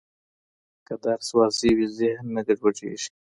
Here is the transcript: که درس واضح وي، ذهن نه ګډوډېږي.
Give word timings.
که 0.87 0.93
درس 1.03 1.27
واضح 1.37 1.69
وي، 1.77 1.87
ذهن 1.97 2.25
نه 2.35 2.41
ګډوډېږي. 2.47 3.09